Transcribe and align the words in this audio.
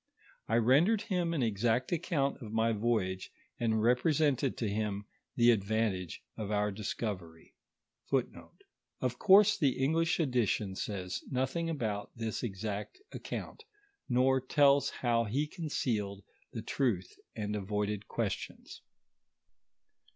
I 0.47 0.55
rendered 0.55 1.03
him 1.03 1.31
an 1.31 1.43
exact 1.43 1.91
account 1.91 2.41
of 2.41 2.51
my 2.51 2.71
voyage, 2.71 3.31
and 3.59 3.73
repre 3.73 4.09
sented 4.15 4.57
to 4.57 4.67
him 4.67 5.05
the 5.35 5.51
advantage 5.51 6.23
of 6.35 6.49
our 6.49 6.71
discovery.* 6.71 7.53
* 8.11 8.11
Of 8.99 9.19
course 9.19 9.59
the 9.59 9.77
English 9.77 10.19
edition 10.19 10.73
says, 10.73 11.21
nothing 11.29 11.69
about 11.69 12.09
this 12.15 12.41
exact 12.41 12.99
account^ 13.13 13.59
nor 14.09 14.41
tells 14.41 14.89
how 14.89 15.25
he 15.25 15.45
concealed 15.45 16.23
the 16.51 16.63
truth 16.63 17.13
and 17.35 17.55
avoided 17.55 18.07
questions. 18.07 18.81